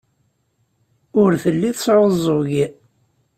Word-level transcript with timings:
Ur 1.21 1.31
telli 1.43 1.69
tesɛuẓẓug. 1.77 2.49